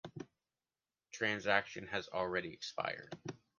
Transaction 1.11 1.85
has 1.85 2.07
already 2.07 2.51
expired. 2.53 3.15